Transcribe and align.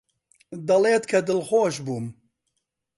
دەڵێت 0.67 1.03
کە 1.11 1.19
دڵخۆش 1.27 1.75
بووم. 1.85 2.05